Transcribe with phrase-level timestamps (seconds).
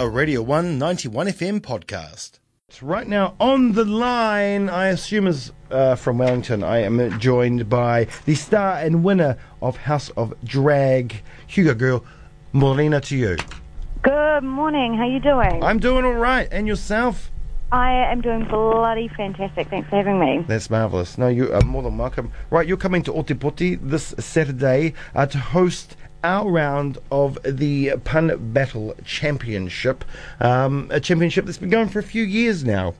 [0.00, 2.38] a Radio 191 FM podcast.
[2.80, 6.62] Right now on the line, I assume is uh, from Wellington.
[6.62, 12.04] I am joined by the star and winner of House of Drag, Hugo Girl,
[12.54, 13.36] Mōrena to you.
[14.02, 14.94] Good morning.
[14.94, 15.64] How you doing?
[15.64, 17.32] I'm doing all right, and yourself?
[17.72, 19.68] I am doing bloody fantastic.
[19.68, 20.44] Thanks for having me.
[20.46, 21.18] That's marvellous.
[21.18, 22.30] No, you are more than welcome.
[22.50, 28.52] Right, you're coming to Otepoti this Saturday uh, to host our round of the Pun
[28.52, 30.04] Battle Championship,
[30.40, 32.94] um, a championship that's been going for a few years now.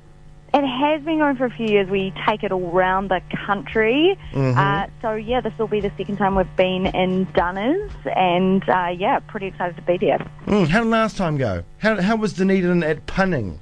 [0.55, 1.91] It has been going for a few years.
[1.91, 4.19] We take it all around the country.
[4.33, 4.57] Mhm.
[4.57, 7.91] Uh, so, yeah, this will be the second time we've been in Dunners.
[8.17, 10.19] And, uh, yeah, pretty excited to be there.
[10.47, 11.65] Mm, how did last time go?
[11.79, 13.59] How, how was Dunedin at punning?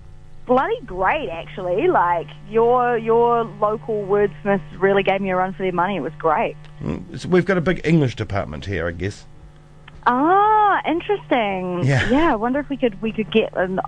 [0.47, 1.89] Bloody great, actually.
[1.89, 5.97] Like, your, your local wordsmiths really gave me a run for their money.
[5.97, 6.55] It was great.
[6.81, 9.27] Mm, so we've got a big English department here, I guess.
[10.09, 11.83] Ah, interesting.
[11.85, 12.09] Yeah.
[12.09, 13.81] Yeah, I wonder if we could we could get an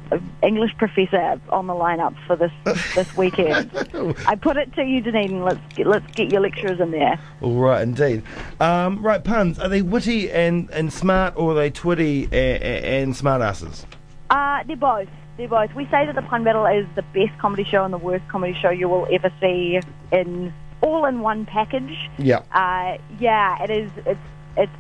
[0.43, 2.51] English professor on the lineup for this
[2.95, 3.71] this weekend.
[4.27, 5.45] I put it to you, Dunedin.
[5.45, 7.21] Let's get, let's get your lecturers in there.
[7.41, 8.25] All right, indeed.
[8.59, 9.61] Um, right, puns.
[9.61, 13.87] Are they witty and, and smart, or are they twitty and, and smart asses?
[14.31, 15.09] Uh, they're both.
[15.37, 15.73] They're both.
[15.77, 18.59] We say that the pun battle is the best comedy show and the worst comedy
[18.61, 19.79] show you will ever see
[20.11, 22.11] in all in one package.
[22.19, 22.43] Yeah.
[22.53, 23.91] Uh, yeah, it is.
[24.05, 24.21] It's
[24.57, 24.73] it's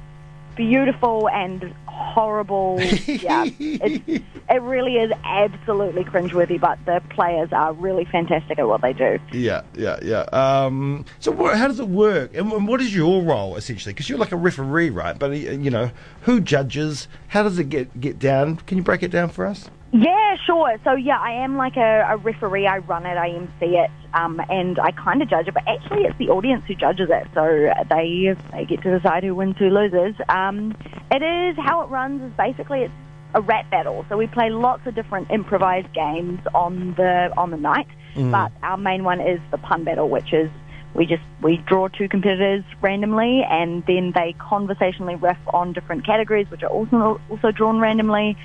[0.58, 2.78] beautiful and horrible.
[3.06, 6.60] yeah, it's, it really is absolutely cringeworthy.
[6.60, 9.18] But the players are really fantastic at what they do.
[9.32, 10.22] Yeah, yeah, yeah.
[10.32, 13.94] Um, so, wha how does it work, and, and what is your role essentially?
[13.94, 15.18] Because you're like a referee, right?
[15.18, 15.92] But uh, you know,
[16.22, 17.08] who judges?
[17.28, 18.56] How does it get get down?
[18.66, 19.70] Can you break it down for us?
[19.92, 20.76] Yeah, sure.
[20.84, 22.66] So yeah, I am like a, a referee.
[22.66, 25.54] I run it, I MC it, um, and I kind of judge it.
[25.54, 27.26] But actually, it's the audience who judges it.
[27.34, 30.14] So they they get to decide who wins, who loses.
[30.28, 30.76] Um,
[31.10, 32.94] it is how it runs is basically it's
[33.34, 34.04] a rap battle.
[34.08, 37.88] So we play lots of different improvised games on the on the night.
[38.30, 40.50] But our main one is the pun battle, which is
[40.94, 46.50] we just we draw two competitors randomly, and then they conversationally riff on different categories,
[46.50, 48.36] which are also also drawn randomly.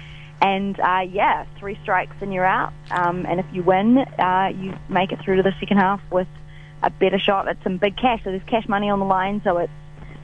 [0.41, 2.73] And uh, yeah, three strikes and you're out.
[2.91, 6.27] Um, and if you win, uh, you make it through to the second half with
[6.81, 8.21] a better shot at some big cash.
[8.23, 9.41] So there's cash money on the line.
[9.43, 9.71] So it's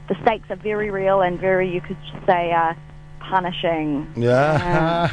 [0.08, 2.74] the stakes are very real and very, you could say, uh,
[3.20, 4.12] punishing.
[4.16, 5.08] Yeah.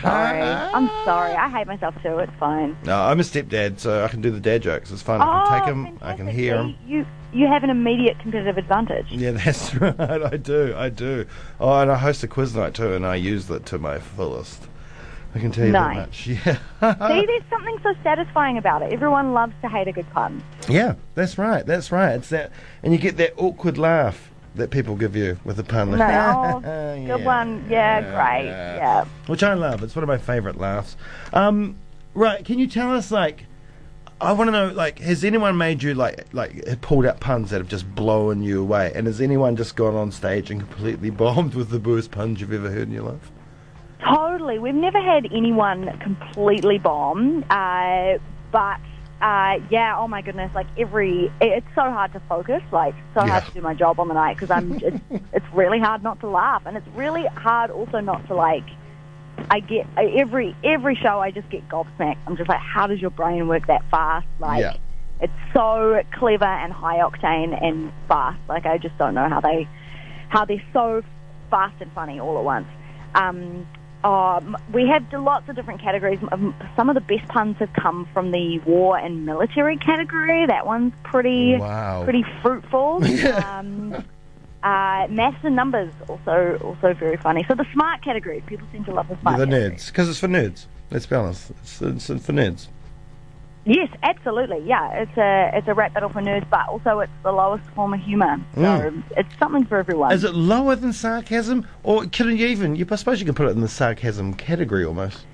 [0.00, 1.34] Sorry, I'm sorry.
[1.34, 2.18] I hate myself too.
[2.18, 2.76] It's fine.
[2.84, 4.90] No, I'm a stepdad, so I can do the dad jokes.
[4.90, 5.20] It's fun.
[5.20, 5.98] I can take oh, them.
[6.00, 6.76] I can hear them.
[6.86, 9.06] You you have an immediate competitive advantage.
[9.10, 9.98] Yeah, that's right.
[10.00, 10.74] I do.
[10.76, 11.26] I do.
[11.60, 14.68] Oh, and I host a quiz night too, and I use it to my fullest.
[15.34, 15.96] I can tell you Nice.
[15.96, 16.26] that much.
[16.80, 17.08] Yeah.
[17.08, 18.92] See, there's something so satisfying about it.
[18.92, 20.42] Everyone loves to hate a good pun.
[20.68, 21.66] yeah, that's right.
[21.66, 22.12] That's right.
[22.14, 22.50] It's that,
[22.82, 25.90] and you get that awkward laugh that people give you with a pun.
[25.90, 26.60] No, oh,
[26.94, 27.16] Yeah.
[27.16, 27.64] good one.
[27.68, 28.46] Yeah, great.
[28.48, 29.04] Yeah.
[29.26, 29.82] Which I love.
[29.82, 30.96] It's one of my favourite laughs.
[31.32, 31.76] Um,
[32.14, 32.44] right?
[32.44, 33.44] Can you tell us like?
[34.20, 37.58] I want to know, like, has anyone made you like, like, pulled out puns that
[37.58, 38.90] have just blown you away?
[38.96, 42.52] And has anyone just gone on stage and completely bombed with the worst puns you've
[42.52, 43.30] ever heard in your life?
[44.04, 44.58] Totally.
[44.58, 48.18] We've never had anyone completely bomb, uh,
[48.50, 48.80] but
[49.20, 49.96] uh, yeah.
[49.98, 50.50] Oh my goodness!
[50.54, 52.62] Like every, it- it's so hard to focus.
[52.72, 54.72] Like so hard to do my job on the night because I'm.
[54.82, 58.64] It's, it's really hard not to laugh, and it's really hard also not to like.
[59.50, 61.20] I get every every show.
[61.20, 62.18] I just get gobsmacked.
[62.26, 64.26] I'm just like, how does your brain work that fast?
[64.40, 64.76] Like, Yeah.
[65.20, 68.38] it's so clever and high octane and fast.
[68.48, 69.68] Like, I just don't know how they
[70.28, 71.02] how they're so
[71.50, 72.66] fast and funny all at once.
[73.14, 73.66] Um,
[74.08, 76.18] um, we have lots of different categories.
[76.76, 80.46] Some of the best puns have come from the war and military category.
[80.46, 82.04] That one's pretty Wow.
[82.04, 83.02] pretty fruitful.
[83.34, 83.92] um,
[84.62, 87.44] uh, maths and numbers also also very funny.
[87.48, 89.38] So the smart category, people seem to love the Yeah, smart.
[89.40, 89.70] the category.
[89.76, 90.66] nerds, because it's for nerds.
[90.90, 91.50] Let's be honest.
[91.62, 92.68] It's, it's for nerds.
[93.68, 94.62] Yes, absolutely.
[94.66, 97.92] Yeah, it's a it's a rap battle for nerds, but also it's the lowest form
[97.92, 98.38] of humour.
[98.54, 99.02] So Mm.
[99.14, 100.10] it's something for everyone.
[100.12, 102.76] Is it lower than sarcasm, or can you even?
[102.76, 105.26] You, I suppose you can put it in the sarcasm category almost.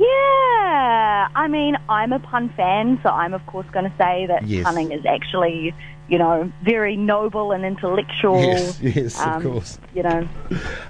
[0.00, 4.46] Yeah, I mean, I'm a pun fan, so I'm of course going to say that
[4.46, 4.64] Yes.
[4.64, 5.74] punning is actually,
[6.08, 8.40] you know, very noble and intellectual.
[8.40, 9.78] Yes, yes, of um, course.
[9.94, 10.28] You know,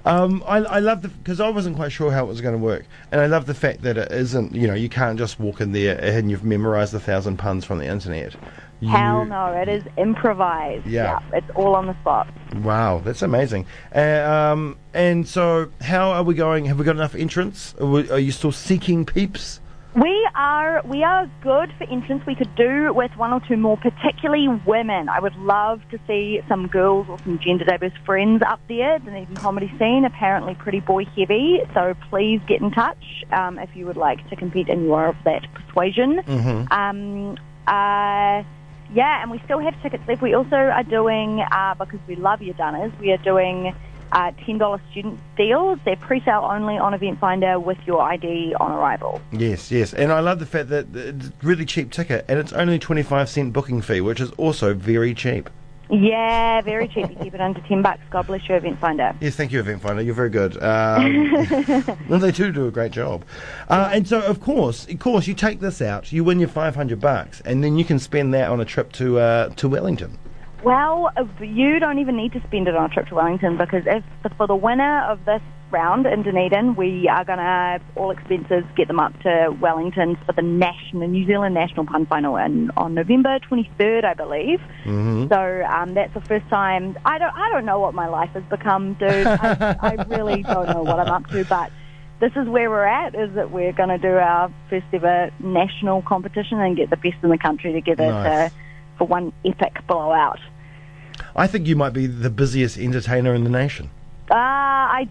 [0.05, 2.59] Um, I, I love the because I wasn't quite sure how it was going to
[2.65, 4.55] work, and I love the fact that it isn't.
[4.55, 7.79] You know, you can't just walk in there and you've memorised a thousand puns from
[7.79, 8.37] the internet.
[8.79, 10.87] You- hell no, it is improvised.
[10.87, 11.19] Yeah.
[11.33, 12.29] it's all on the spot.
[12.57, 13.67] Wow, that's amazing.
[13.95, 16.65] Uh, um, and so, how are we going?
[16.67, 17.75] Have we got enough entrants?
[17.81, 19.61] Are, we, are you still seeking peeps?
[19.95, 22.25] We are we are good for entrance.
[22.25, 25.09] We could do with one or two more, particularly women.
[25.09, 29.01] I would love to see some girls or some gender diverse friends up there.
[29.01, 33.75] The Dunedin comedy scene apparently pretty boy heavy, so please get in touch um, if
[33.75, 36.23] you would like to compete and you are of that persuasion.
[36.23, 36.73] Mm-hmm.
[36.73, 37.37] Um,
[37.67, 38.45] uh,
[38.95, 40.23] yeah, and we still have tickets left.
[40.23, 42.93] We also are doing uh, because we love your Dunners.
[43.01, 43.75] We are doing
[44.13, 45.79] uh, $10 student deals.
[45.85, 49.21] They're pre-sale only on Eventfinda with your ID on arrival.
[49.33, 49.95] Yes, yes.
[49.95, 53.53] And I love the fact that it's really cheap ticket and it's only 25 cent
[53.53, 55.49] booking fee, which is also very cheap.
[55.91, 57.11] Yeah, very cheap.
[57.11, 58.01] You keep it under 10 bucks.
[58.11, 59.17] God bless you, Eventfinda.
[59.21, 60.05] Yes, thank you, Eventfinda.
[60.05, 60.63] You're very good.
[60.63, 63.25] Um, well, they do do a great job.
[63.69, 67.01] Uh, and so, of course, of course, you take this out, you win your 500
[67.01, 70.17] bucks, and then you can spend that on a trip to uh, to Wellington.
[70.63, 71.11] Well,
[71.41, 74.05] you don't even need to spend it on a trip to Wellington because if
[74.37, 75.41] for the winner of this
[75.73, 80.33] round in Dunedin, we are going to all expenses get them up to Wellington for
[80.33, 84.61] the national New Zealand national pun final in, on November 23rd, I believe.
[84.85, 85.29] Mm-hmm.
[85.29, 86.99] So um, that's the first time.
[87.05, 89.27] I don't I don't know what my life has become, dude.
[89.27, 91.71] I, I really don't know what I'm up to, but.
[92.21, 93.15] This is where we're at.
[93.15, 97.17] Is that we're going to do our first ever national competition and get the best
[97.23, 98.51] in the country together Nice.
[98.51, 98.57] to,
[98.99, 100.39] for one epic blowout.
[101.35, 103.89] I think you might be the busiest entertainer in the nation.
[104.31, 104.60] Ah,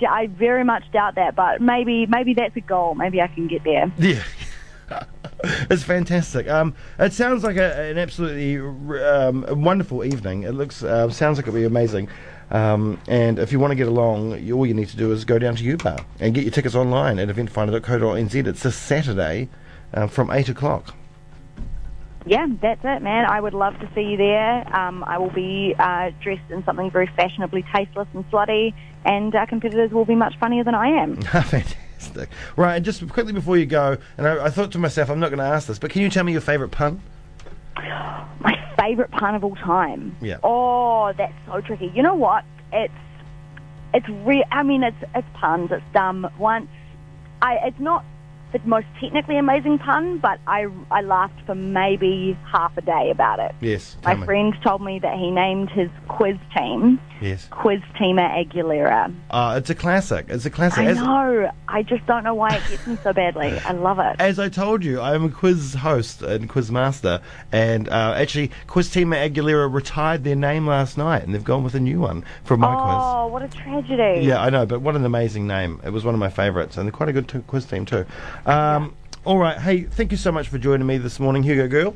[0.08, 2.96] I, very much doubt that, but maybe maybe that's a goal.
[2.96, 3.92] Maybe I can get there.
[3.98, 4.24] Yeah.
[5.70, 6.48] it's fantastic.
[6.48, 8.58] Um, it sounds like a, an absolutely
[9.04, 10.44] um, wonderful evening.
[10.44, 12.10] It looks uh, sounds like it'll be amazing.
[12.52, 15.24] Um, and if you want to get along, you, all you need to do is
[15.24, 18.48] go down to U-Bar and get your tickets online at eventfinda.co.nz.
[18.48, 19.50] It's this Saturday
[19.94, 20.96] uh, from 8 o'clock.
[22.30, 23.26] Yeah, that's it, man.
[23.26, 24.78] I would love to see you there.
[24.78, 29.48] Um, I will be uh, dressed in something very fashionably tasteless and slutty, and our
[29.48, 31.20] competitors will be much funnier than I am.
[31.24, 32.30] Fantastic.
[32.56, 35.30] Right, and just quickly before you go, and I, I thought to myself, I'm not
[35.30, 37.02] going to ask this, but can you tell me your favourite pun?
[37.76, 40.16] My favourite pun of all time.
[40.22, 40.38] Yeah.
[40.44, 41.92] Oh, that's so tricky.
[41.96, 42.46] You know what?
[42.72, 42.94] It's
[43.92, 44.44] it's real.
[44.52, 45.72] I mean, it's it's puns.
[45.72, 46.30] It's dumb.
[46.38, 46.68] Once,
[47.42, 48.06] I it's not
[48.52, 53.40] the most technically amazing pun, but I I laughed for maybe half a day about
[53.40, 53.54] it.
[53.62, 53.98] Yes.
[54.04, 54.26] My me.
[54.26, 57.48] friend told me that he named his quiz team Yes.
[57.52, 59.14] Quiz Teamer Aguilera.
[59.30, 60.28] Uh, it's a classic.
[60.30, 60.80] It's a classic.
[60.80, 61.52] I As- know.
[61.68, 63.60] I just don't know why it gets me so badly.
[63.60, 64.16] I love it.
[64.20, 67.22] As I told you, I'm a quiz host and quiz master,
[67.52, 71.76] and uh, actually, Quiz Team Aguilera retired their name last night, and they've gone with
[71.76, 72.98] a new one for my quiz.
[73.02, 74.26] Oh, what a tragedy.
[74.26, 75.82] Yeah, I know, but what an amazing name!
[75.84, 78.06] It was one of my favourites, and they're quite a good t- quiz team too.
[78.46, 78.96] Um,
[79.26, 81.96] All right, hey, thank you so much for joining me this morning, Hugo Girl.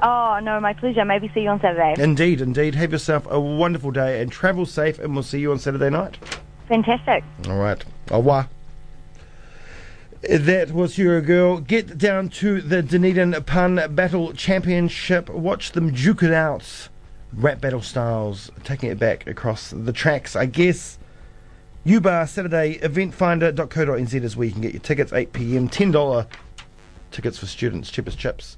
[0.00, 1.04] Oh, no, my pleasure.
[1.04, 1.94] Maybe see you on Saturday.
[1.98, 2.74] Indeed, indeed.
[2.74, 6.18] Have yourself a wonderful day and travel safe, and we'll see you on Saturday night.
[6.68, 7.24] Fantastic.
[7.48, 7.84] All right.
[8.10, 8.48] Au revoir.
[10.22, 11.58] That was your Girl.
[11.58, 15.30] Get down to the Dunedin Pun Battle Championship.
[15.30, 16.88] Watch them duke it out.
[17.32, 20.98] Rap battle styles, taking it back across the tracks, I guess.
[21.86, 26.26] Ubar Saturday, eventfinda.co.nz is where you can get your tickets, 8pm, $10
[27.10, 28.57] tickets for students, cheapest chips.